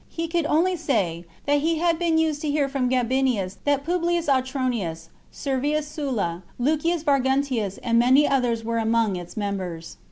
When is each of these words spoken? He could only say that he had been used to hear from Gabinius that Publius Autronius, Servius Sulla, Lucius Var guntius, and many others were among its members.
He 0.09 0.27
could 0.27 0.47
only 0.47 0.75
say 0.75 1.25
that 1.45 1.59
he 1.59 1.77
had 1.77 1.99
been 1.99 2.17
used 2.17 2.41
to 2.41 2.49
hear 2.49 2.67
from 2.67 2.89
Gabinius 2.89 3.57
that 3.65 3.85
Publius 3.85 4.27
Autronius, 4.27 5.09
Servius 5.29 5.85
Sulla, 5.87 6.41
Lucius 6.57 7.03
Var 7.03 7.19
guntius, 7.21 7.77
and 7.83 7.99
many 7.99 8.27
others 8.27 8.63
were 8.63 8.79
among 8.79 9.15
its 9.15 9.37
members. 9.37 9.97